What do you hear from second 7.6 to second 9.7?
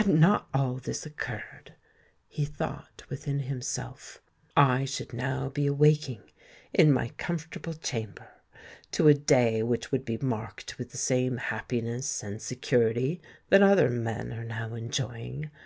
chamber, to a day